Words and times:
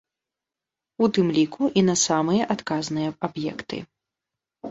У 1.05 1.09
тым 1.17 1.27
ліку 1.35 1.67
і 1.81 1.83
на 1.89 1.95
самыя 2.05 2.43
адказныя 2.55 3.09
аб'екты. 3.27 3.77